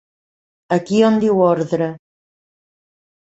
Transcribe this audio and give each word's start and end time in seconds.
Aquí 0.77 1.01
on 1.09 1.19
diu 1.23 1.43
ordre. 1.49 1.91